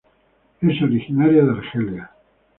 [0.61, 2.09] Es originaria de Argelia.